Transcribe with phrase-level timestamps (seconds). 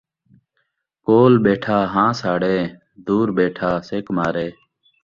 [1.05, 2.55] کول ٻیٹھا ہاں ساڑے،
[3.05, 4.47] دور ٻیٹھا سِک مارے